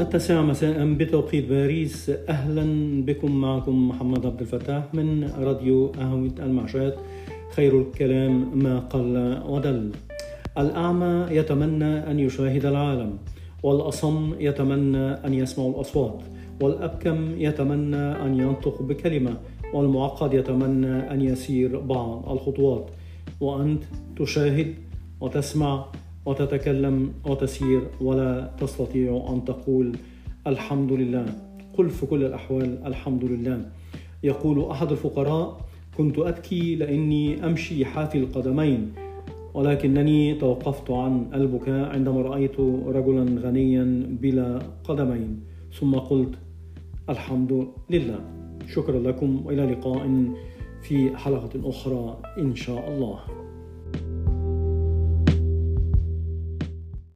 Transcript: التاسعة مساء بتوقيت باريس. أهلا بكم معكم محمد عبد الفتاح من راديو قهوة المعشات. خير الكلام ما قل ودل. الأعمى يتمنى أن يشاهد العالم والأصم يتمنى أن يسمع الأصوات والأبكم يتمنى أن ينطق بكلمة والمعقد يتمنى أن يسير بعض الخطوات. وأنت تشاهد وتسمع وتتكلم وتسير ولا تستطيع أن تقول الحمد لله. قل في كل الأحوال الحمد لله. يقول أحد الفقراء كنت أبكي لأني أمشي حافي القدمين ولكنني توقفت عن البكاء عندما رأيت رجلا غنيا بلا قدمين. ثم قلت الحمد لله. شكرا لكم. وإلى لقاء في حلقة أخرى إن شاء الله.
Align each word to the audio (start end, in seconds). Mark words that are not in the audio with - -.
التاسعة 0.00 0.42
مساء 0.42 0.94
بتوقيت 0.94 1.48
باريس. 1.48 2.10
أهلا 2.28 2.64
بكم 3.04 3.40
معكم 3.40 3.88
محمد 3.88 4.26
عبد 4.26 4.40
الفتاح 4.40 4.94
من 4.94 5.24
راديو 5.24 5.86
قهوة 5.86 6.34
المعشات. 6.38 6.96
خير 7.56 7.80
الكلام 7.80 8.58
ما 8.58 8.78
قل 8.78 9.38
ودل. 9.46 9.90
الأعمى 10.58 11.26
يتمنى 11.30 12.10
أن 12.10 12.18
يشاهد 12.18 12.66
العالم 12.66 13.18
والأصم 13.62 14.34
يتمنى 14.38 15.06
أن 15.26 15.34
يسمع 15.34 15.66
الأصوات 15.66 16.22
والأبكم 16.60 17.40
يتمنى 17.40 17.96
أن 17.96 18.40
ينطق 18.40 18.82
بكلمة 18.82 19.36
والمعقد 19.74 20.34
يتمنى 20.34 21.12
أن 21.12 21.20
يسير 21.20 21.80
بعض 21.80 22.28
الخطوات. 22.32 22.90
وأنت 23.40 23.82
تشاهد 24.16 24.74
وتسمع 25.20 25.86
وتتكلم 26.26 27.12
وتسير 27.26 27.82
ولا 28.00 28.50
تستطيع 28.60 29.26
أن 29.28 29.44
تقول 29.44 29.96
الحمد 30.46 30.92
لله. 30.92 31.26
قل 31.78 31.90
في 31.90 32.06
كل 32.06 32.24
الأحوال 32.24 32.86
الحمد 32.86 33.24
لله. 33.24 33.66
يقول 34.22 34.70
أحد 34.70 34.90
الفقراء 34.90 35.60
كنت 35.96 36.18
أبكي 36.18 36.74
لأني 36.76 37.46
أمشي 37.46 37.84
حافي 37.84 38.18
القدمين 38.18 38.92
ولكنني 39.54 40.34
توقفت 40.34 40.90
عن 40.90 41.26
البكاء 41.34 41.88
عندما 41.88 42.22
رأيت 42.22 42.60
رجلا 42.86 43.40
غنيا 43.40 44.06
بلا 44.20 44.58
قدمين. 44.84 45.40
ثم 45.80 45.94
قلت 45.94 46.34
الحمد 47.08 47.66
لله. 47.90 48.20
شكرا 48.68 48.98
لكم. 48.98 49.46
وإلى 49.46 49.64
لقاء 49.66 50.24
في 50.82 51.16
حلقة 51.16 51.68
أخرى 51.68 52.18
إن 52.38 52.54
شاء 52.54 52.88
الله. 52.88 53.39